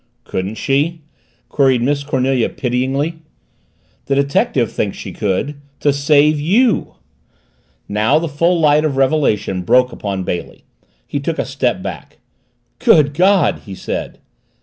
[0.23, 1.03] "Couldn't she?"
[1.47, 3.19] queried Miss Cornelia pityingly.
[4.07, 6.95] "The detective thinks she could to save you!"
[7.87, 10.63] Now the full light of revelation broke upon Bailey.
[11.05, 12.17] He took a step back.
[12.79, 14.17] "Good God!" he said.